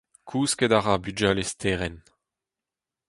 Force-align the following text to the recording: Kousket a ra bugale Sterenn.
Kousket 0.29 0.71
a 0.77 0.79
ra 0.83 0.95
bugale 1.03 1.43
Sterenn. 1.51 1.97